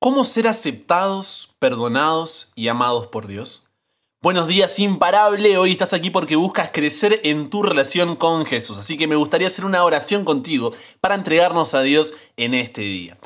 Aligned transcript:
¿Cómo 0.00 0.22
ser 0.22 0.46
aceptados, 0.46 1.56
perdonados 1.58 2.52
y 2.54 2.68
amados 2.68 3.08
por 3.08 3.26
Dios? 3.26 3.68
Buenos 4.22 4.46
días, 4.46 4.78
imparable. 4.78 5.58
Hoy 5.58 5.72
estás 5.72 5.92
aquí 5.92 6.08
porque 6.08 6.36
buscas 6.36 6.70
crecer 6.70 7.20
en 7.24 7.50
tu 7.50 7.64
relación 7.64 8.14
con 8.14 8.46
Jesús. 8.46 8.78
Así 8.78 8.96
que 8.96 9.08
me 9.08 9.16
gustaría 9.16 9.48
hacer 9.48 9.64
una 9.64 9.82
oración 9.82 10.24
contigo 10.24 10.72
para 11.00 11.16
entregarnos 11.16 11.74
a 11.74 11.82
Dios 11.82 12.14
en 12.36 12.54
este 12.54 12.82
día. 12.82 13.18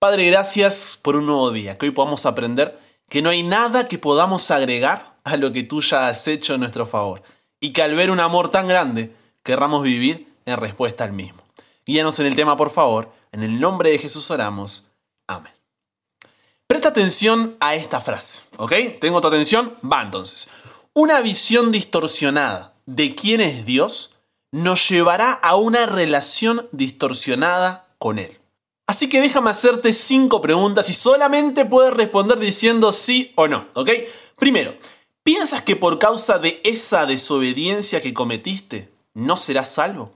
Padre, 0.00 0.26
gracias 0.26 0.98
por 1.00 1.14
un 1.14 1.26
nuevo 1.26 1.52
día, 1.52 1.78
que 1.78 1.86
hoy 1.86 1.92
podamos 1.92 2.26
aprender 2.26 2.76
que 3.08 3.22
no 3.22 3.30
hay 3.30 3.44
nada 3.44 3.86
que 3.86 3.98
podamos 3.98 4.50
agregar 4.50 5.14
a 5.22 5.36
lo 5.36 5.52
que 5.52 5.62
tú 5.62 5.80
ya 5.80 6.08
has 6.08 6.26
hecho 6.26 6.54
en 6.54 6.60
nuestro 6.60 6.86
favor. 6.86 7.22
Y 7.60 7.72
que 7.72 7.82
al 7.82 7.94
ver 7.94 8.10
un 8.10 8.18
amor 8.18 8.50
tan 8.50 8.66
grande, 8.66 9.14
querramos 9.44 9.84
vivir 9.84 10.26
en 10.44 10.56
respuesta 10.56 11.04
al 11.04 11.12
mismo. 11.12 11.44
Guíanos 11.86 12.18
en 12.18 12.26
el 12.26 12.34
tema, 12.34 12.56
por 12.56 12.72
favor. 12.72 13.12
En 13.30 13.44
el 13.44 13.60
nombre 13.60 13.90
de 13.90 13.98
Jesús 13.98 14.28
oramos. 14.32 14.90
Amén. 15.28 15.55
Presta 16.66 16.88
atención 16.88 17.56
a 17.60 17.76
esta 17.76 18.00
frase, 18.00 18.42
¿ok? 18.56 18.72
¿Tengo 19.00 19.20
tu 19.20 19.28
atención? 19.28 19.76
Va 19.84 20.02
entonces. 20.02 20.48
Una 20.94 21.20
visión 21.20 21.70
distorsionada 21.70 22.74
de 22.86 23.14
quién 23.14 23.40
es 23.40 23.64
Dios 23.64 24.16
nos 24.50 24.88
llevará 24.88 25.32
a 25.32 25.54
una 25.54 25.86
relación 25.86 26.68
distorsionada 26.72 27.86
con 27.98 28.18
Él. 28.18 28.38
Así 28.88 29.08
que 29.08 29.20
déjame 29.20 29.50
hacerte 29.50 29.92
cinco 29.92 30.40
preguntas 30.40 30.88
y 30.90 30.94
solamente 30.94 31.64
puedes 31.64 31.92
responder 31.92 32.38
diciendo 32.38 32.90
sí 32.90 33.32
o 33.36 33.46
no, 33.46 33.68
¿ok? 33.74 33.90
Primero, 34.36 34.74
¿piensas 35.22 35.62
que 35.62 35.76
por 35.76 36.00
causa 36.00 36.38
de 36.38 36.60
esa 36.64 37.06
desobediencia 37.06 38.00
que 38.00 38.14
cometiste 38.14 38.90
no 39.14 39.36
serás 39.36 39.72
salvo? 39.72 40.12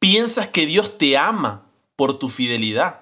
¿Piensas 0.00 0.48
que 0.48 0.66
Dios 0.66 0.98
te 0.98 1.16
ama 1.16 1.66
por 1.94 2.18
tu 2.18 2.28
fidelidad? 2.28 3.01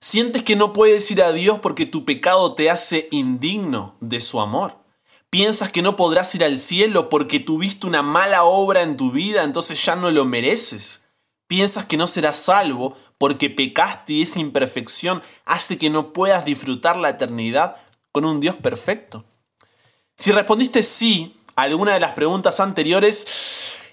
Sientes 0.00 0.42
que 0.42 0.54
no 0.54 0.72
puedes 0.72 1.10
ir 1.10 1.22
a 1.22 1.32
Dios 1.32 1.58
porque 1.58 1.84
tu 1.84 2.04
pecado 2.04 2.54
te 2.54 2.70
hace 2.70 3.08
indigno 3.10 3.96
de 4.00 4.20
su 4.20 4.40
amor. 4.40 4.76
Piensas 5.28 5.72
que 5.72 5.82
no 5.82 5.96
podrás 5.96 6.34
ir 6.36 6.44
al 6.44 6.56
cielo 6.56 7.08
porque 7.08 7.40
tuviste 7.40 7.86
una 7.86 8.02
mala 8.02 8.44
obra 8.44 8.82
en 8.82 8.96
tu 8.96 9.10
vida, 9.10 9.42
entonces 9.42 9.84
ya 9.84 9.96
no 9.96 10.10
lo 10.10 10.24
mereces. 10.24 11.04
Piensas 11.48 11.84
que 11.84 11.96
no 11.96 12.06
serás 12.06 12.36
salvo 12.36 12.96
porque 13.18 13.50
pecaste 13.50 14.12
y 14.12 14.22
esa 14.22 14.38
imperfección 14.38 15.22
hace 15.44 15.78
que 15.78 15.90
no 15.90 16.12
puedas 16.12 16.44
disfrutar 16.44 16.96
la 16.96 17.10
eternidad 17.10 17.76
con 18.12 18.24
un 18.24 18.38
Dios 18.38 18.54
perfecto. 18.54 19.24
Si 20.16 20.30
respondiste 20.30 20.82
sí 20.82 21.36
a 21.56 21.62
alguna 21.62 21.94
de 21.94 22.00
las 22.00 22.12
preguntas 22.12 22.60
anteriores, 22.60 23.26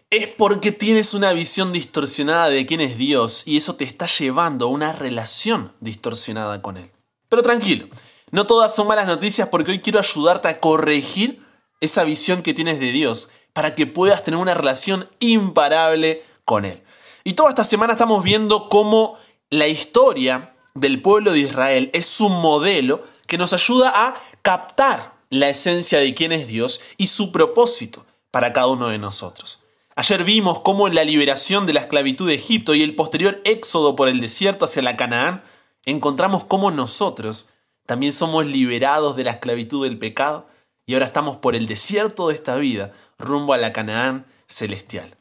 es 0.09 0.27
porque 0.27 0.71
tienes 0.71 1.13
una 1.13 1.33
visión 1.33 1.71
distorsionada 1.71 2.49
de 2.49 2.65
quién 2.65 2.81
es 2.81 2.97
Dios 2.97 3.43
y 3.45 3.57
eso 3.57 3.75
te 3.75 3.83
está 3.83 4.05
llevando 4.05 4.65
a 4.65 4.69
una 4.69 4.93
relación 4.93 5.71
distorsionada 5.79 6.61
con 6.61 6.77
Él. 6.77 6.91
Pero 7.29 7.41
tranquilo, 7.41 7.87
no 8.31 8.45
todas 8.45 8.75
son 8.75 8.87
malas 8.87 9.07
noticias 9.07 9.49
porque 9.49 9.71
hoy 9.71 9.79
quiero 9.79 9.99
ayudarte 9.99 10.47
a 10.47 10.59
corregir 10.59 11.43
esa 11.81 12.03
visión 12.03 12.43
que 12.43 12.53
tienes 12.53 12.79
de 12.79 12.91
Dios 12.91 13.29
para 13.53 13.75
que 13.75 13.87
puedas 13.87 14.23
tener 14.23 14.39
una 14.39 14.53
relación 14.53 15.09
imparable 15.19 16.23
con 16.43 16.65
Él. 16.65 16.83
Y 17.23 17.33
toda 17.33 17.49
esta 17.49 17.63
semana 17.63 17.93
estamos 17.93 18.23
viendo 18.23 18.69
cómo 18.69 19.17
la 19.49 19.67
historia 19.67 20.55
del 20.75 21.01
pueblo 21.01 21.31
de 21.31 21.39
Israel 21.39 21.89
es 21.93 22.19
un 22.21 22.33
modelo 22.41 23.03
que 23.27 23.37
nos 23.37 23.53
ayuda 23.53 23.91
a 23.93 24.21
captar 24.43 25.15
la 25.29 25.49
esencia 25.49 25.99
de 25.99 26.13
quién 26.13 26.31
es 26.31 26.47
Dios 26.47 26.81
y 26.97 27.07
su 27.07 27.31
propósito 27.31 28.05
para 28.29 28.53
cada 28.53 28.67
uno 28.67 28.89
de 28.89 28.99
nosotros. 28.99 29.64
Ayer 29.97 30.25
vimos 30.25 30.59
cómo 30.59 30.89
en 30.89 30.95
la 30.95 31.05
liberación 31.05 31.65
de 31.65 31.71
la 31.71 31.79
esclavitud 31.79 32.27
de 32.27 32.33
Egipto 32.33 32.75
y 32.75 32.83
el 32.83 32.95
posterior 32.95 33.39
éxodo 33.45 33.95
por 33.95 34.09
el 34.09 34.19
desierto 34.19 34.65
hacia 34.65 34.81
la 34.81 34.97
Canaán, 34.97 35.41
encontramos 35.85 36.43
cómo 36.43 36.69
nosotros 36.69 37.53
también 37.85 38.11
somos 38.11 38.45
liberados 38.45 39.15
de 39.15 39.23
la 39.23 39.31
esclavitud 39.31 39.85
del 39.85 39.97
pecado 39.97 40.47
y 40.85 40.95
ahora 40.95 41.05
estamos 41.05 41.37
por 41.37 41.55
el 41.55 41.65
desierto 41.65 42.27
de 42.27 42.35
esta 42.35 42.57
vida 42.57 42.91
rumbo 43.17 43.53
a 43.53 43.57
la 43.57 43.71
Canaán 43.71 44.25
celestial. 44.47 45.15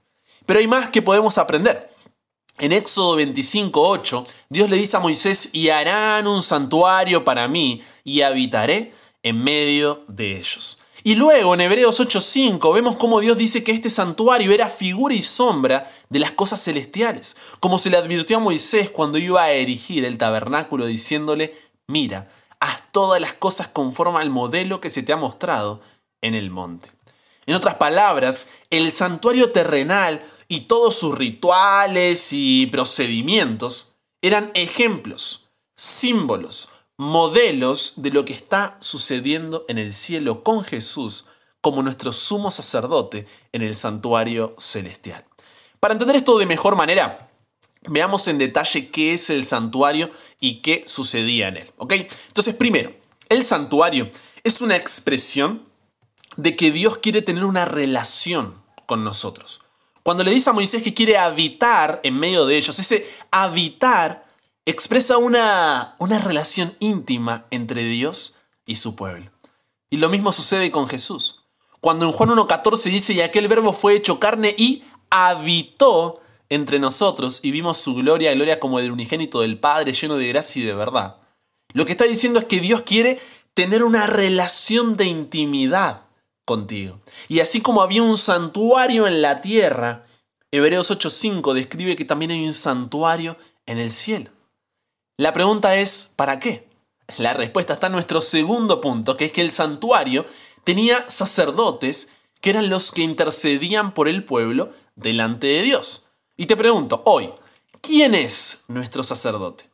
Pero 0.44 0.58
hay 0.58 0.66
más 0.66 0.90
que 0.90 1.02
podemos 1.02 1.38
aprender. 1.38 1.94
En 2.58 2.72
Éxodo 2.72 3.16
25:8, 3.16 4.26
Dios 4.48 4.70
le 4.70 4.76
dice 4.76 4.96
a 4.96 5.00
Moisés, 5.00 5.50
y 5.52 5.68
harán 5.68 6.26
un 6.26 6.42
santuario 6.42 7.24
para 7.24 7.46
mí 7.46 7.82
y 8.02 8.22
habitaré 8.22 8.92
en 9.22 9.42
medio 9.42 10.04
de 10.08 10.36
ellos. 10.38 10.80
Y 11.06 11.16
luego 11.16 11.52
en 11.52 11.60
Hebreos 11.60 12.00
8:5 12.00 12.72
vemos 12.72 12.96
cómo 12.96 13.20
Dios 13.20 13.36
dice 13.36 13.62
que 13.62 13.72
este 13.72 13.90
santuario 13.90 14.52
era 14.52 14.70
figura 14.70 15.14
y 15.14 15.20
sombra 15.20 15.92
de 16.08 16.18
las 16.18 16.32
cosas 16.32 16.64
celestiales, 16.64 17.36
como 17.60 17.76
se 17.76 17.90
le 17.90 17.98
advirtió 17.98 18.38
a 18.38 18.40
Moisés 18.40 18.88
cuando 18.88 19.18
iba 19.18 19.42
a 19.42 19.50
erigir 19.50 20.06
el 20.06 20.16
tabernáculo 20.16 20.86
diciéndole, 20.86 21.54
mira, 21.86 22.32
haz 22.58 22.90
todas 22.90 23.20
las 23.20 23.34
cosas 23.34 23.68
conforme 23.68 24.18
al 24.20 24.30
modelo 24.30 24.80
que 24.80 24.88
se 24.88 25.02
te 25.02 25.12
ha 25.12 25.16
mostrado 25.16 25.82
en 26.22 26.34
el 26.34 26.50
monte. 26.50 26.90
En 27.44 27.54
otras 27.54 27.74
palabras, 27.74 28.48
el 28.70 28.90
santuario 28.90 29.52
terrenal 29.52 30.24
y 30.48 30.60
todos 30.60 30.94
sus 30.94 31.14
rituales 31.18 32.30
y 32.32 32.64
procedimientos 32.68 33.98
eran 34.22 34.52
ejemplos, 34.54 35.50
símbolos, 35.76 36.70
modelos 36.96 37.94
de 37.96 38.10
lo 38.10 38.24
que 38.24 38.32
está 38.32 38.76
sucediendo 38.80 39.64
en 39.68 39.78
el 39.78 39.92
cielo 39.92 40.42
con 40.44 40.62
Jesús 40.62 41.26
como 41.60 41.82
nuestro 41.82 42.12
sumo 42.12 42.50
sacerdote 42.50 43.26
en 43.52 43.62
el 43.62 43.74
santuario 43.74 44.54
celestial. 44.58 45.24
Para 45.80 45.92
entender 45.92 46.16
esto 46.16 46.38
de 46.38 46.46
mejor 46.46 46.76
manera, 46.76 47.30
veamos 47.88 48.28
en 48.28 48.38
detalle 48.38 48.90
qué 48.90 49.12
es 49.12 49.30
el 49.30 49.44
santuario 49.44 50.10
y 50.40 50.60
qué 50.62 50.84
sucedía 50.86 51.48
en 51.48 51.58
él. 51.58 51.72
¿ok? 51.76 51.92
Entonces, 52.28 52.54
primero, 52.54 52.94
el 53.28 53.44
santuario 53.44 54.10
es 54.42 54.60
una 54.60 54.76
expresión 54.76 55.66
de 56.36 56.56
que 56.56 56.70
Dios 56.70 56.98
quiere 56.98 57.22
tener 57.22 57.44
una 57.44 57.64
relación 57.64 58.62
con 58.86 59.04
nosotros. 59.04 59.62
Cuando 60.02 60.22
le 60.22 60.32
dice 60.32 60.50
a 60.50 60.52
Moisés 60.52 60.82
que 60.82 60.92
quiere 60.92 61.16
habitar 61.16 62.00
en 62.02 62.18
medio 62.18 62.44
de 62.44 62.58
ellos, 62.58 62.78
ese 62.78 63.08
habitar 63.30 64.26
expresa 64.66 65.18
una, 65.18 65.96
una 65.98 66.18
relación 66.18 66.76
íntima 66.80 67.46
entre 67.50 67.82
Dios 67.84 68.38
y 68.66 68.76
su 68.76 68.96
pueblo. 68.96 69.30
Y 69.90 69.98
lo 69.98 70.08
mismo 70.08 70.32
sucede 70.32 70.70
con 70.70 70.86
Jesús. 70.86 71.44
Cuando 71.80 72.06
en 72.06 72.12
Juan 72.12 72.30
1.14 72.30 72.90
dice, 72.90 73.12
y 73.12 73.20
aquel 73.20 73.46
verbo 73.46 73.72
fue 73.72 73.94
hecho 73.94 74.18
carne 74.18 74.54
y 74.56 74.84
habitó 75.10 76.20
entre 76.48 76.78
nosotros 76.78 77.40
y 77.42 77.50
vimos 77.50 77.78
su 77.78 77.94
gloria, 77.94 78.34
gloria 78.34 78.60
como 78.60 78.80
del 78.80 78.92
unigénito 78.92 79.40
del 79.40 79.58
Padre, 79.58 79.92
lleno 79.92 80.16
de 80.16 80.28
gracia 80.28 80.62
y 80.62 80.64
de 80.64 80.74
verdad. 80.74 81.18
Lo 81.72 81.84
que 81.84 81.92
está 81.92 82.04
diciendo 82.04 82.38
es 82.38 82.46
que 82.46 82.60
Dios 82.60 82.82
quiere 82.82 83.20
tener 83.52 83.84
una 83.84 84.06
relación 84.06 84.96
de 84.96 85.06
intimidad 85.06 86.06
contigo. 86.44 87.00
Y 87.28 87.40
así 87.40 87.60
como 87.60 87.82
había 87.82 88.02
un 88.02 88.18
santuario 88.18 89.06
en 89.06 89.22
la 89.22 89.40
tierra, 89.40 90.06
Hebreos 90.50 90.90
8.5 90.90 91.52
describe 91.52 91.96
que 91.96 92.04
también 92.04 92.30
hay 92.30 92.46
un 92.46 92.54
santuario 92.54 93.36
en 93.66 93.78
el 93.78 93.90
cielo. 93.90 94.30
La 95.16 95.32
pregunta 95.32 95.76
es, 95.76 96.10
¿para 96.16 96.40
qué? 96.40 96.66
La 97.18 97.34
respuesta 97.34 97.74
está 97.74 97.86
en 97.86 97.92
nuestro 97.92 98.20
segundo 98.20 98.80
punto, 98.80 99.16
que 99.16 99.26
es 99.26 99.32
que 99.32 99.42
el 99.42 99.52
santuario 99.52 100.26
tenía 100.64 101.08
sacerdotes 101.08 102.08
que 102.40 102.50
eran 102.50 102.68
los 102.68 102.90
que 102.90 103.02
intercedían 103.02 103.94
por 103.94 104.08
el 104.08 104.24
pueblo 104.24 104.72
delante 104.96 105.46
de 105.46 105.62
Dios. 105.62 106.06
Y 106.36 106.46
te 106.46 106.56
pregunto, 106.56 107.02
hoy, 107.04 107.30
¿quién 107.80 108.16
es 108.16 108.64
nuestro 108.66 109.04
sacerdote? 109.04 109.70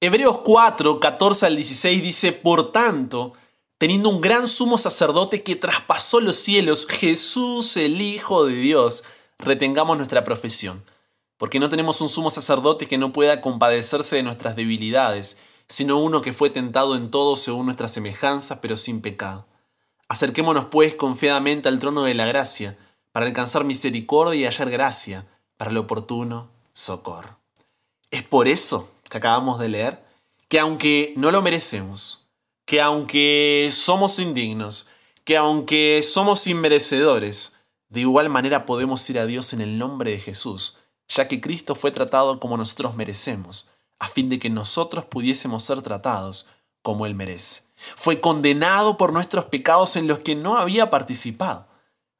Hebreos 0.00 0.38
4, 0.44 1.00
14 1.00 1.46
al 1.46 1.56
16 1.56 2.00
dice, 2.00 2.32
por 2.32 2.70
tanto, 2.70 3.32
teniendo 3.78 4.10
un 4.10 4.20
gran 4.20 4.46
sumo 4.46 4.78
sacerdote 4.78 5.42
que 5.42 5.56
traspasó 5.56 6.20
los 6.20 6.36
cielos, 6.36 6.86
Jesús 6.86 7.76
el 7.76 8.00
Hijo 8.00 8.46
de 8.46 8.54
Dios, 8.54 9.02
retengamos 9.40 9.96
nuestra 9.96 10.22
profesión 10.22 10.84
porque 11.38 11.60
no 11.60 11.70
tenemos 11.70 12.00
un 12.02 12.10
sumo 12.10 12.30
sacerdote 12.30 12.86
que 12.86 12.98
no 12.98 13.12
pueda 13.12 13.40
compadecerse 13.40 14.16
de 14.16 14.22
nuestras 14.22 14.56
debilidades, 14.56 15.38
sino 15.68 15.98
uno 15.98 16.20
que 16.20 16.32
fue 16.32 16.50
tentado 16.50 16.96
en 16.96 17.10
todo 17.10 17.36
según 17.36 17.66
nuestras 17.66 17.92
semejanzas, 17.92 18.58
pero 18.60 18.76
sin 18.76 19.00
pecado. 19.00 19.46
Acerquémonos 20.08 20.66
pues 20.66 20.94
confiadamente 20.94 21.68
al 21.68 21.78
trono 21.78 22.02
de 22.02 22.14
la 22.14 22.26
gracia, 22.26 22.76
para 23.12 23.26
alcanzar 23.26 23.64
misericordia 23.64 24.40
y 24.40 24.44
hallar 24.44 24.70
gracia 24.70 25.26
para 25.56 25.70
el 25.70 25.76
oportuno 25.76 26.50
socorro. 26.72 27.38
Es 28.10 28.22
por 28.22 28.48
eso 28.48 28.90
que 29.08 29.18
acabamos 29.18 29.58
de 29.58 29.68
leer 29.68 30.04
que 30.48 30.60
aunque 30.60 31.14
no 31.16 31.30
lo 31.30 31.42
merecemos, 31.42 32.28
que 32.64 32.80
aunque 32.80 33.70
somos 33.72 34.18
indignos, 34.18 34.88
que 35.24 35.36
aunque 35.36 36.02
somos 36.02 36.46
inmerecedores, 36.46 37.56
de 37.88 38.00
igual 38.00 38.30
manera 38.30 38.66
podemos 38.66 39.08
ir 39.10 39.18
a 39.18 39.26
Dios 39.26 39.52
en 39.52 39.60
el 39.60 39.78
nombre 39.78 40.12
de 40.12 40.20
Jesús, 40.20 40.78
ya 41.08 41.26
que 41.26 41.40
Cristo 41.40 41.74
fue 41.74 41.90
tratado 41.90 42.38
como 42.38 42.56
nosotros 42.56 42.94
merecemos, 42.94 43.70
a 43.98 44.08
fin 44.08 44.28
de 44.28 44.38
que 44.38 44.50
nosotros 44.50 45.06
pudiésemos 45.06 45.64
ser 45.64 45.82
tratados 45.82 46.46
como 46.82 47.06
Él 47.06 47.14
merece. 47.14 47.62
Fue 47.96 48.20
condenado 48.20 48.96
por 48.96 49.12
nuestros 49.12 49.46
pecados 49.46 49.96
en 49.96 50.06
los 50.06 50.20
que 50.20 50.34
no 50.34 50.58
había 50.58 50.90
participado, 50.90 51.66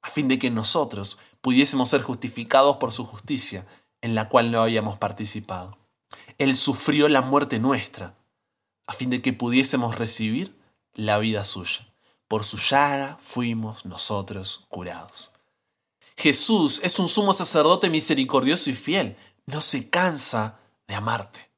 a 0.03 0.11
fin 0.11 0.29
de 0.29 0.39
que 0.39 0.51
nosotros 0.51 1.19
pudiésemos 1.41 1.89
ser 1.89 2.03
justificados 2.03 2.77
por 2.77 2.93
su 2.93 3.05
justicia, 3.05 3.67
en 4.01 4.15
la 4.15 4.29
cual 4.29 4.51
no 4.51 4.63
habíamos 4.63 4.99
participado. 4.99 5.77
Él 6.39 6.55
sufrió 6.55 7.09
la 7.09 7.21
muerte 7.21 7.59
nuestra, 7.59 8.15
a 8.87 8.93
fin 8.95 9.11
de 9.11 9.21
que 9.21 9.33
pudiésemos 9.33 9.97
recibir 9.97 10.57
la 10.95 11.19
vida 11.19 11.45
suya. 11.45 11.87
Por 12.29 12.45
su 12.45 12.57
llaga 12.59 13.19
fuimos 13.21 13.85
nosotros 13.85 14.67
curados. 14.69 15.33
Jesús 16.19 16.81
es 16.83 16.99
un 16.99 17.09
sumo 17.09 17.33
sacerdote 17.33 17.89
misericordioso 17.89 18.71
y 18.71 18.75
fiel. 18.75 19.17
No 19.47 19.61
se 19.61 19.89
cansa 19.89 20.59
de 20.89 20.97
amarte. 20.97 21.49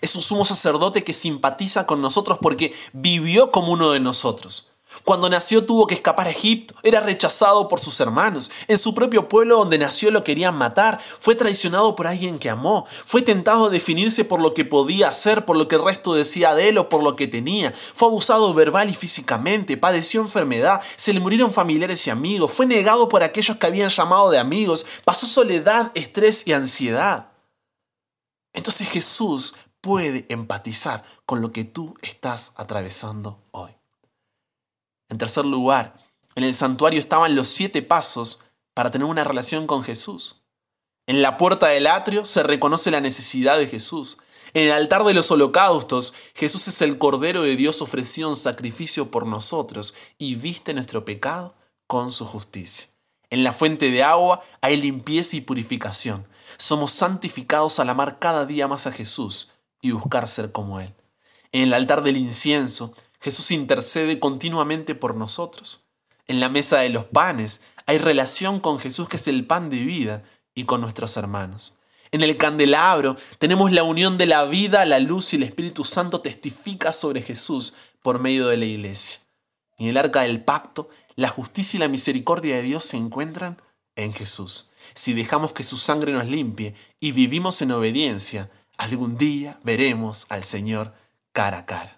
Es 0.00 0.14
un 0.16 0.22
sumo 0.22 0.46
sacerdote 0.46 1.04
que 1.04 1.12
simpatiza 1.12 1.86
con 1.86 2.00
nosotros 2.00 2.38
porque 2.40 2.74
vivió 2.94 3.50
como 3.50 3.72
uno 3.72 3.90
de 3.90 4.00
nosotros. 4.00 4.72
Cuando 5.04 5.28
nació 5.28 5.64
tuvo 5.64 5.86
que 5.86 5.94
escapar 5.94 6.26
a 6.26 6.30
Egipto, 6.30 6.74
era 6.82 7.00
rechazado 7.00 7.68
por 7.68 7.80
sus 7.80 8.00
hermanos, 8.00 8.50
en 8.66 8.78
su 8.78 8.94
propio 8.94 9.28
pueblo 9.28 9.58
donde 9.58 9.78
nació 9.78 10.10
lo 10.10 10.24
querían 10.24 10.54
matar, 10.54 10.98
fue 11.18 11.34
traicionado 11.34 11.94
por 11.94 12.06
alguien 12.06 12.38
que 12.38 12.50
amó, 12.50 12.86
fue 13.04 13.22
tentado 13.22 13.66
a 13.66 13.70
definirse 13.70 14.24
por 14.24 14.40
lo 14.40 14.54
que 14.54 14.64
podía 14.64 15.08
hacer, 15.08 15.44
por 15.44 15.56
lo 15.56 15.68
que 15.68 15.76
el 15.76 15.84
resto 15.84 16.14
decía 16.14 16.54
de 16.54 16.70
él 16.70 16.78
o 16.78 16.88
por 16.88 17.02
lo 17.02 17.16
que 17.16 17.26
tenía, 17.26 17.72
fue 17.94 18.08
abusado 18.08 18.52
verbal 18.54 18.90
y 18.90 18.94
físicamente, 18.94 19.76
padeció 19.76 20.20
enfermedad, 20.20 20.80
se 20.96 21.12
le 21.12 21.20
murieron 21.20 21.52
familiares 21.52 22.06
y 22.06 22.10
amigos, 22.10 22.52
fue 22.52 22.66
negado 22.66 23.08
por 23.08 23.22
aquellos 23.22 23.56
que 23.56 23.66
habían 23.66 23.90
llamado 23.90 24.30
de 24.30 24.38
amigos, 24.38 24.86
pasó 25.04 25.26
soledad, 25.26 25.92
estrés 25.94 26.46
y 26.46 26.52
ansiedad. 26.52 27.28
Entonces 28.52 28.88
Jesús 28.88 29.54
puede 29.80 30.26
empatizar 30.28 31.04
con 31.24 31.40
lo 31.40 31.52
que 31.52 31.64
tú 31.64 31.94
estás 32.02 32.52
atravesando 32.56 33.38
hoy. 33.52 33.77
En 35.08 35.18
tercer 35.18 35.44
lugar, 35.44 35.94
en 36.34 36.44
el 36.44 36.54
santuario 36.54 37.00
estaban 37.00 37.34
los 37.34 37.48
siete 37.48 37.82
pasos 37.82 38.44
para 38.74 38.90
tener 38.90 39.06
una 39.06 39.24
relación 39.24 39.66
con 39.66 39.82
Jesús. 39.82 40.44
En 41.06 41.22
la 41.22 41.36
puerta 41.36 41.68
del 41.68 41.86
atrio 41.86 42.24
se 42.24 42.42
reconoce 42.42 42.90
la 42.90 43.00
necesidad 43.00 43.58
de 43.58 43.66
Jesús. 43.66 44.18
En 44.54 44.66
el 44.66 44.72
altar 44.72 45.04
de 45.04 45.14
los 45.14 45.30
holocaustos, 45.30 46.14
Jesús 46.34 46.68
es 46.68 46.82
el 46.82 46.98
Cordero 46.98 47.42
de 47.42 47.56
Dios 47.56 47.82
ofrecido 47.82 48.28
en 48.28 48.36
sacrificio 48.36 49.10
por 49.10 49.26
nosotros 49.26 49.94
y 50.18 50.34
viste 50.34 50.74
nuestro 50.74 51.04
pecado 51.04 51.54
con 51.86 52.12
su 52.12 52.26
justicia. 52.26 52.88
En 53.30 53.42
la 53.42 53.52
fuente 53.52 53.90
de 53.90 54.02
agua 54.02 54.42
hay 54.60 54.76
limpieza 54.76 55.36
y 55.36 55.40
purificación. 55.40 56.26
Somos 56.56 56.92
santificados 56.92 57.78
al 57.78 57.90
amar 57.90 58.18
cada 58.18 58.46
día 58.46 58.68
más 58.68 58.86
a 58.86 58.92
Jesús 58.92 59.50
y 59.82 59.90
buscar 59.90 60.28
ser 60.28 60.52
como 60.52 60.80
Él. 60.80 60.94
En 61.52 61.62
el 61.62 61.74
altar 61.74 62.02
del 62.02 62.16
incienso, 62.16 62.94
Jesús 63.20 63.50
intercede 63.50 64.18
continuamente 64.20 64.94
por 64.94 65.16
nosotros. 65.16 65.84
En 66.26 66.40
la 66.40 66.48
mesa 66.48 66.78
de 66.78 66.90
los 66.90 67.04
panes 67.04 67.62
hay 67.86 67.98
relación 67.98 68.60
con 68.60 68.78
Jesús 68.78 69.08
que 69.08 69.16
es 69.16 69.28
el 69.28 69.46
pan 69.46 69.70
de 69.70 69.78
vida 69.78 70.22
y 70.54 70.64
con 70.64 70.80
nuestros 70.80 71.16
hermanos. 71.16 71.74
En 72.10 72.22
el 72.22 72.36
candelabro 72.36 73.16
tenemos 73.38 73.72
la 73.72 73.82
unión 73.82 74.18
de 74.18 74.26
la 74.26 74.44
vida, 74.44 74.84
la 74.84 74.98
luz 74.98 75.32
y 75.32 75.36
el 75.36 75.42
Espíritu 75.42 75.84
Santo 75.84 76.20
testifica 76.20 76.92
sobre 76.92 77.22
Jesús 77.22 77.74
por 78.02 78.18
medio 78.18 78.48
de 78.48 78.56
la 78.56 78.64
iglesia. 78.64 79.20
En 79.76 79.88
el 79.88 79.96
arca 79.96 80.22
del 80.22 80.42
pacto, 80.42 80.88
la 81.16 81.28
justicia 81.28 81.76
y 81.76 81.80
la 81.80 81.88
misericordia 81.88 82.56
de 82.56 82.62
Dios 82.62 82.84
se 82.84 82.96
encuentran 82.96 83.60
en 83.96 84.12
Jesús. 84.12 84.70
Si 84.94 85.12
dejamos 85.12 85.52
que 85.52 85.64
su 85.64 85.76
sangre 85.76 86.12
nos 86.12 86.26
limpie 86.26 86.74
y 87.00 87.12
vivimos 87.12 87.60
en 87.62 87.72
obediencia, 87.72 88.50
algún 88.76 89.18
día 89.18 89.58
veremos 89.62 90.26
al 90.30 90.44
Señor 90.44 90.94
cara 91.32 91.58
a 91.58 91.66
cara. 91.66 91.97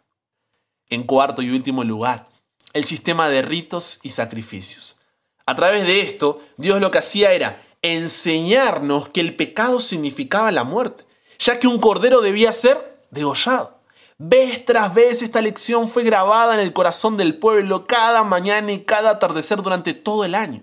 En 0.90 1.04
cuarto 1.04 1.40
y 1.40 1.50
último 1.50 1.84
lugar, 1.84 2.28
el 2.72 2.84
sistema 2.84 3.28
de 3.28 3.42
ritos 3.42 4.00
y 4.02 4.10
sacrificios. 4.10 5.00
A 5.46 5.54
través 5.54 5.86
de 5.86 6.00
esto, 6.02 6.40
Dios 6.56 6.80
lo 6.80 6.90
que 6.90 6.98
hacía 6.98 7.32
era 7.32 7.62
enseñarnos 7.82 9.08
que 9.08 9.20
el 9.20 9.36
pecado 9.36 9.80
significaba 9.80 10.52
la 10.52 10.64
muerte, 10.64 11.04
ya 11.38 11.58
que 11.58 11.66
un 11.66 11.80
cordero 11.80 12.20
debía 12.20 12.52
ser 12.52 13.00
degollado. 13.10 13.80
Vez 14.18 14.64
tras 14.64 14.92
vez 14.92 15.22
esta 15.22 15.40
lección 15.40 15.88
fue 15.88 16.02
grabada 16.02 16.54
en 16.54 16.60
el 16.60 16.74
corazón 16.74 17.16
del 17.16 17.38
pueblo 17.38 17.86
cada 17.86 18.22
mañana 18.22 18.70
y 18.72 18.84
cada 18.84 19.10
atardecer 19.10 19.62
durante 19.62 19.94
todo 19.94 20.24
el 20.24 20.34
año. 20.34 20.62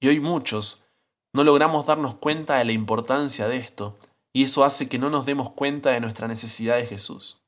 Y 0.00 0.08
hoy 0.08 0.20
muchos 0.20 0.86
no 1.32 1.42
logramos 1.42 1.86
darnos 1.86 2.16
cuenta 2.16 2.56
de 2.58 2.66
la 2.66 2.72
importancia 2.72 3.48
de 3.48 3.56
esto, 3.56 3.96
y 4.32 4.44
eso 4.44 4.62
hace 4.62 4.88
que 4.88 4.98
no 4.98 5.08
nos 5.08 5.24
demos 5.24 5.50
cuenta 5.52 5.90
de 5.90 6.00
nuestra 6.00 6.28
necesidad 6.28 6.76
de 6.76 6.86
Jesús. 6.86 7.43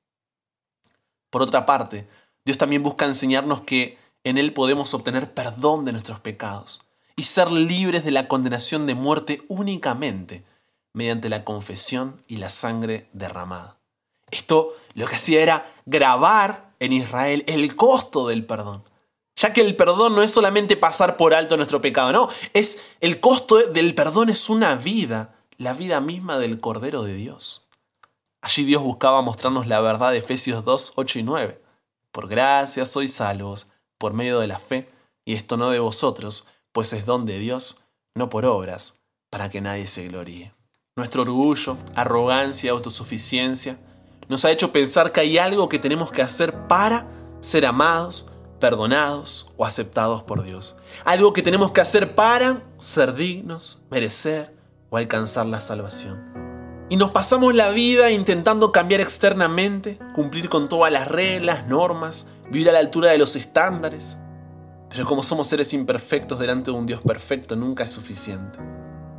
Por 1.31 1.43
otra 1.43 1.67
parte, 1.67 2.09
Dios 2.45 2.59
también 2.59 2.83
busca 2.83 3.05
enseñarnos 3.05 3.63
que 3.63 3.99
en 4.25 4.39
Él 4.39 4.53
podemos 4.53 4.93
obtener 4.95 5.35
perdón 5.35 5.85
de 5.85 5.93
nuestros 5.93 6.21
pecados 6.21 6.83
y 7.17 7.25
ser 7.25 7.51
libres 7.51 8.05
de 8.05 8.11
la 8.11 8.29
condenación 8.29 8.87
de 8.87 8.95
muerte 8.95 9.43
únicamente 9.49 10.45
mediante 10.93 11.29
la 11.29 11.45
confesión 11.45 12.23
y 12.27 12.37
la 12.37 12.51
sangre 12.51 13.09
derramada. 13.13 13.79
Esto 14.31 14.75
lo 14.95 15.07
que 15.07 15.17
hacía 15.17 15.43
era 15.43 15.73
grabar 15.85 16.73
en 16.81 16.93
Israel 16.93 17.45
el 17.47 17.77
costo 17.77 18.29
del 18.29 18.45
perdón. 18.45 18.85
Ya 19.37 19.53
que 19.53 19.61
el 19.61 19.77
perdón 19.77 20.15
no 20.15 20.23
es 20.23 20.33
solamente 20.33 20.77
pasar 20.77 21.17
por 21.17 21.35
alto 21.35 21.57
nuestro 21.57 21.81
pecado, 21.83 22.13
no, 22.13 22.29
es 22.55 22.83
el 23.01 23.21
costo 23.21 23.59
del 23.59 23.95
perdón 23.95 24.31
es 24.31 24.49
una 24.49 24.75
vida, 24.75 25.35
la 25.59 25.75
vida 25.75 26.01
misma 26.01 26.39
del 26.39 26.59
Cordero 26.59 27.03
de 27.03 27.15
Dios. 27.15 27.66
Allí 28.47 28.63
Dios 28.63 28.81
buscaba 28.81 29.23
mostrarnos 29.23 29.67
la 29.67 29.81
verdad 29.81 30.13
de 30.13 30.19
Efesios 30.19 30.65
2, 30.65 30.93
8 30.95 31.19
y 31.19 31.23
9. 31.25 31.61
Por 32.13 32.29
gracia 32.29 32.87
sois 32.87 33.13
salvos, 33.13 33.67
por 33.99 34.13
medio 34.13 34.39
de 34.39 34.47
la 34.47 34.61
fe, 34.61 34.89
y 35.25 35.35
esto 35.35 35.57
no 35.57 35.71
de 35.71 35.81
vosotros, 35.81 36.47
pues 36.71 36.93
es 36.93 37.05
don 37.05 37.27
de 37.27 37.41
Dios, 37.41 37.85
no 38.15 38.31
por 38.31 38.45
obras, 38.45 39.01
para 39.31 39.51
que 39.51 39.61
nadie 39.61 39.89
se 39.89 40.07
gloríe. 40.07 40.55
Nuestro 40.95 41.23
orgullo, 41.23 41.77
arrogancia, 41.97 42.71
autosuficiencia, 42.71 43.81
nos 44.29 44.45
ha 44.45 44.53
hecho 44.53 44.71
pensar 44.71 45.11
que 45.11 45.19
hay 45.19 45.39
algo 45.39 45.69
que 45.69 45.81
tenemos 45.81 46.13
que 46.13 46.23
hacer 46.23 46.69
para 46.69 47.05
ser 47.41 47.67
amados, 47.67 48.31
perdonados 48.61 49.53
o 49.57 49.65
aceptados 49.65 50.23
por 50.23 50.45
Dios. 50.45 50.77
Algo 51.05 51.33
que 51.33 51.43
tenemos 51.43 51.73
que 51.73 51.81
hacer 51.81 52.15
para 52.15 52.63
ser 52.79 53.15
dignos, 53.15 53.83
merecer 53.91 54.55
o 54.89 54.99
alcanzar 54.99 55.47
la 55.47 55.61
salvación. 55.61 56.46
Y 56.89 56.97
nos 56.97 57.11
pasamos 57.11 57.53
la 57.53 57.71
vida 57.71 58.13
intentando 58.13 58.71
cambiar 58.71 59.01
externamente, 59.01 59.99
cumplir 60.15 60.49
con 60.49 60.69
todas 60.69 60.93
las 60.93 61.09
reglas, 61.09 61.67
normas, 61.67 62.29
vivir 62.49 62.69
a 62.69 62.73
la 62.73 62.79
altura 62.79 63.11
de 63.11 63.19
los 63.19 63.35
estándares. 63.35 64.17
Pero 64.89 65.05
como 65.05 65.25
somos 65.25 65.49
seres 65.49 65.73
imperfectos 65.73 66.39
delante 66.39 66.71
de 66.71 66.77
un 66.77 66.87
Dios 66.87 67.01
perfecto, 67.01 67.57
nunca 67.57 67.83
es 67.83 67.91
suficiente. 67.91 68.61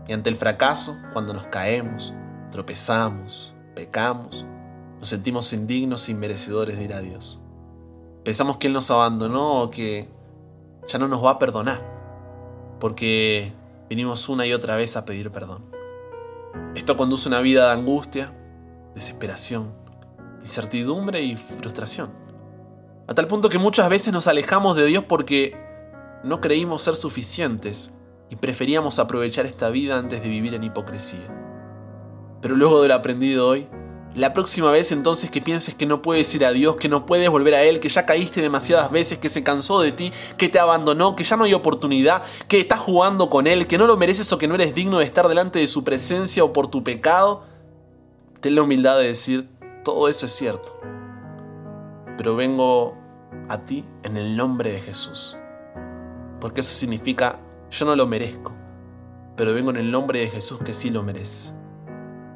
Y 0.08 0.14
ante 0.14 0.30
el 0.30 0.38
fracaso, 0.38 0.96
cuando 1.12 1.34
nos 1.34 1.48
caemos, 1.48 2.14
tropezamos, 2.52 3.54
pecamos, 3.76 4.46
nos 5.00 5.10
sentimos 5.10 5.52
indignos 5.52 6.08
e 6.08 6.14
inmerecedores 6.14 6.78
de 6.78 6.84
ir 6.86 6.94
a 6.94 7.02
Dios. 7.02 7.44
Pensamos 8.24 8.58
que 8.58 8.68
Él 8.68 8.74
nos 8.74 8.90
abandonó 8.90 9.62
o 9.62 9.70
que 9.70 10.10
ya 10.88 11.00
no 11.00 11.10
nos 11.10 11.24
va 11.24 11.32
a 11.32 11.40
perdonar, 11.40 11.82
porque 12.80 13.52
vinimos 13.90 14.30
una 14.30 14.46
y 14.46 14.54
otra 14.54 14.78
vez 14.78 14.96
a 14.96 15.04
pedir 15.04 15.32
perdón. 15.32 15.77
Esto 16.76 16.98
conduce 16.98 17.28
a 17.28 17.32
una 17.32 17.42
vida 17.42 17.68
de 17.68 17.74
angustia, 17.74 18.34
desesperación, 18.96 19.74
incertidumbre 20.42 21.22
y 21.22 21.36
frustración. 21.36 22.12
A 23.08 23.14
tal 23.14 23.28
punto 23.28 23.50
que 23.50 23.58
muchas 23.58 23.90
veces 23.90 24.14
nos 24.14 24.28
alejamos 24.28 24.76
de 24.76 24.86
Dios 24.86 25.04
porque 25.08 25.56
no 26.24 26.42
creímos 26.42 26.84
ser 26.84 26.96
suficientes 26.96 27.94
y 28.30 28.36
preferíamos 28.36 29.00
aprovechar 29.00 29.46
esta 29.46 29.70
vida 29.70 29.98
antes 29.98 30.22
de 30.22 30.30
vivir 30.30 30.54
en 30.54 30.64
hipocresía. 30.64 31.28
Pero 32.42 32.56
luego 32.56 32.82
de 32.82 32.90
lo 32.90 32.94
aprendido 32.94 33.48
hoy, 33.48 33.68
la 34.18 34.34
próxima 34.34 34.72
vez 34.72 34.92
entonces 34.92 35.30
que 35.30 35.42
pienses 35.42 35.76
que 35.76 35.86
no 35.86 36.02
puedes 36.02 36.34
ir 36.34 36.44
a 36.44 36.52
Dios, 36.52 36.78
que 36.78 36.90
no 36.90 37.06
puedes 37.06 37.30
volver 37.30 37.54
a 37.54 37.64
Él, 37.64 37.80
que 37.80 37.88
ya 37.88 38.08
caíste 38.08 38.42
demasiadas 38.42 38.90
veces, 38.90 39.20
que 39.20 39.30
se 39.30 39.44
cansó 39.44 39.80
de 39.80 39.92
ti, 39.92 40.12
que 40.38 40.50
te 40.50 40.58
abandonó, 40.58 41.16
que 41.16 41.24
ya 41.24 41.38
no 41.38 41.44
hay 41.44 41.54
oportunidad, 41.54 42.24
que 42.48 42.60
estás 42.60 42.80
jugando 42.80 43.30
con 43.30 43.46
Él, 43.46 43.68
que 43.68 43.78
no 43.78 43.86
lo 43.86 43.96
mereces 43.96 44.34
o 44.34 44.40
que 44.40 44.48
no 44.48 44.56
eres 44.56 44.74
digno 44.74 44.98
de 44.98 45.06
estar 45.06 45.28
delante 45.28 45.60
de 45.60 45.68
su 45.68 45.84
presencia 45.84 46.44
o 46.44 46.52
por 46.52 46.68
tu 46.68 46.84
pecado, 46.84 47.44
ten 48.42 48.56
la 48.56 48.64
humildad 48.64 48.98
de 48.98 49.06
decir, 49.06 49.50
todo 49.84 50.10
eso 50.10 50.26
es 50.26 50.32
cierto. 50.32 50.80
Pero 52.18 52.36
vengo 52.36 52.98
a 53.50 53.66
ti 53.66 53.86
en 54.02 54.18
el 54.18 54.36
nombre 54.36 54.72
de 54.72 54.82
Jesús. 54.82 55.38
Porque 56.42 56.62
eso 56.62 56.74
significa, 56.74 57.40
yo 57.70 57.86
no 57.86 57.96
lo 57.96 58.08
merezco, 58.08 58.52
pero 59.36 59.54
vengo 59.54 59.70
en 59.70 59.78
el 59.78 59.92
nombre 59.92 60.22
de 60.22 60.30
Jesús 60.30 60.58
que 60.66 60.74
sí 60.74 60.90
lo 60.90 61.04
merece. 61.04 61.52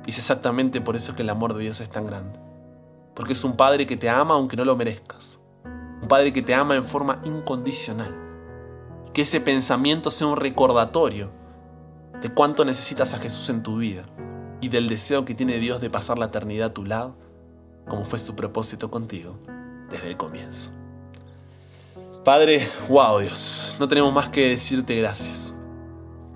Y 0.05 0.09
es 0.09 0.17
exactamente 0.17 0.81
por 0.81 0.95
eso 0.95 1.15
que 1.15 1.21
el 1.21 1.29
amor 1.29 1.53
de 1.53 1.63
Dios 1.63 1.79
es 1.81 1.89
tan 1.89 2.05
grande. 2.05 2.39
Porque 3.15 3.33
es 3.33 3.43
un 3.43 3.55
Padre 3.55 3.85
que 3.85 3.97
te 3.97 4.09
ama 4.09 4.35
aunque 4.35 4.57
no 4.57 4.65
lo 4.65 4.75
merezcas. 4.75 5.39
Un 6.01 6.07
Padre 6.07 6.33
que 6.33 6.41
te 6.41 6.55
ama 6.55 6.75
en 6.75 6.83
forma 6.83 7.21
incondicional. 7.23 8.15
Que 9.13 9.23
ese 9.23 9.41
pensamiento 9.41 10.09
sea 10.09 10.27
un 10.27 10.37
recordatorio 10.37 11.29
de 12.21 12.33
cuánto 12.33 12.65
necesitas 12.65 13.13
a 13.13 13.19
Jesús 13.19 13.49
en 13.49 13.63
tu 13.63 13.77
vida 13.77 14.05
y 14.61 14.69
del 14.69 14.87
deseo 14.87 15.25
que 15.25 15.33
tiene 15.33 15.57
Dios 15.57 15.81
de 15.81 15.89
pasar 15.89 16.19
la 16.19 16.27
eternidad 16.27 16.69
a 16.69 16.73
tu 16.73 16.85
lado, 16.85 17.15
como 17.87 18.05
fue 18.05 18.19
su 18.19 18.35
propósito 18.35 18.91
contigo 18.91 19.37
desde 19.89 20.09
el 20.09 20.17
comienzo. 20.17 20.71
Padre, 22.23 22.67
wow 22.87 23.19
Dios, 23.19 23.75
no 23.79 23.87
tenemos 23.87 24.13
más 24.13 24.29
que 24.29 24.49
decirte 24.49 24.95
gracias. 24.95 25.55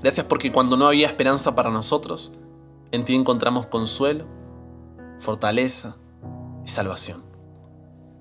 Gracias 0.01 0.25
porque 0.25 0.51
cuando 0.51 0.75
no 0.75 0.87
había 0.87 1.07
esperanza 1.07 1.55
para 1.55 1.69
nosotros, 1.69 2.33
en 2.95 3.05
ti 3.05 3.13
encontramos 3.13 3.67
consuelo, 3.67 4.25
fortaleza 5.19 5.97
y 6.65 6.69
salvación. 6.69 7.23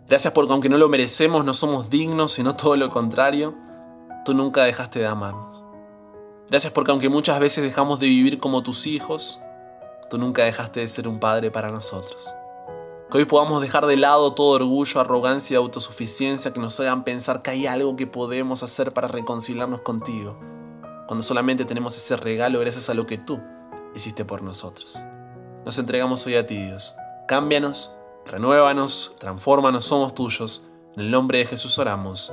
Gracias 0.07 0.33
porque 0.33 0.53
aunque 0.53 0.69
no 0.69 0.77
lo 0.77 0.89
merecemos, 0.89 1.45
no 1.45 1.55
somos 1.55 1.89
dignos, 1.89 2.33
sino 2.33 2.57
todo 2.57 2.77
lo 2.77 2.91
contrario, 2.91 3.55
tú 4.25 4.35
nunca 4.35 4.65
dejaste 4.65 4.99
de 4.99 5.07
amarnos. 5.07 5.65
Gracias 6.51 6.73
porque 6.73 6.91
aunque 6.91 7.09
muchas 7.09 7.41
veces 7.41 7.65
dejamos 7.65 8.01
de 8.01 8.07
vivir 8.07 8.39
como 8.39 8.63
tus 8.63 8.87
hijos, 8.87 9.41
tú 10.11 10.19
nunca 10.19 10.45
dejaste 10.45 10.81
de 10.81 10.89
ser 10.89 11.09
un 11.09 11.19
padre 11.19 11.51
para 11.51 11.71
nosotros. 11.71 12.35
Que 13.11 13.19
hoy 13.19 13.25
podamos 13.25 13.63
dejar 13.63 13.87
de 13.87 13.97
lado 13.97 14.35
todo 14.35 14.49
orgullo, 14.49 15.01
arrogancia 15.01 15.55
y 15.55 15.57
autosuficiencia 15.57 16.53
que 16.53 16.61
nos 16.61 16.79
hagan 16.81 17.05
pensar 17.05 17.41
que 17.41 17.53
hay 17.53 17.67
algo 17.67 17.97
que 17.97 18.07
podemos 18.07 18.63
hacer 18.63 18.93
para 18.93 19.09
reconciliarnos 19.09 19.81
contigo, 19.81 20.37
cuando 21.07 21.23
solamente 21.23 21.65
tenemos 21.65 21.97
ese 21.97 22.17
regalo 22.17 22.61
gracias 22.61 22.91
a 22.91 22.95
lo 22.95 23.07
que 23.07 23.19
tú 23.19 23.41
hiciste 23.95 24.25
por 24.25 24.43
nosotros. 24.43 25.03
Nos 25.65 25.79
entregamos 25.79 26.27
hoy 26.27 26.37
a 26.37 26.47
ti, 26.47 26.57
Dios. 26.57 26.95
Cámbianos, 27.27 27.97
renuévanos, 28.27 29.15
transfórmanos, 29.19 29.87
somos 29.87 30.15
tuyos. 30.15 30.69
En 30.97 31.05
el 31.05 31.11
nombre 31.11 31.39
de 31.39 31.47
Jesús 31.47 31.79
oramos. 31.79 32.33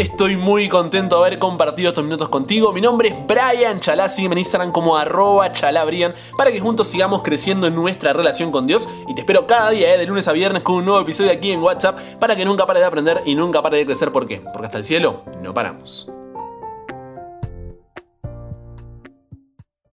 Estoy 0.00 0.38
muy 0.38 0.66
contento 0.70 1.16
de 1.20 1.26
haber 1.26 1.38
compartido 1.38 1.90
estos 1.90 2.02
minutos 2.02 2.30
contigo. 2.30 2.72
Mi 2.72 2.80
nombre 2.80 3.10
es 3.10 3.14
Brian 3.26 3.80
Chalá, 3.80 4.08
sígueme 4.08 4.32
en 4.32 4.38
Instagram 4.38 4.72
como 4.72 4.96
arroba 4.96 5.52
chalabrian 5.52 6.14
para 6.38 6.50
que 6.50 6.58
juntos 6.58 6.88
sigamos 6.88 7.20
creciendo 7.20 7.66
en 7.66 7.74
nuestra 7.74 8.14
relación 8.14 8.50
con 8.50 8.66
Dios. 8.66 8.88
Y 9.08 9.14
te 9.14 9.20
espero 9.20 9.46
cada 9.46 9.68
día, 9.68 9.92
eh, 9.92 9.98
de 9.98 10.06
lunes 10.06 10.26
a 10.26 10.32
viernes, 10.32 10.62
con 10.62 10.76
un 10.76 10.86
nuevo 10.86 11.02
episodio 11.02 11.30
aquí 11.30 11.52
en 11.52 11.62
WhatsApp 11.62 12.00
para 12.18 12.34
que 12.34 12.46
nunca 12.46 12.64
pares 12.64 12.80
de 12.80 12.86
aprender 12.86 13.20
y 13.26 13.34
nunca 13.34 13.60
pares 13.60 13.80
de 13.80 13.84
crecer. 13.84 14.10
¿Por 14.10 14.26
qué? 14.26 14.40
Porque 14.40 14.68
hasta 14.68 14.78
el 14.78 14.84
cielo 14.84 15.22
no 15.42 15.52
paramos. 15.52 16.08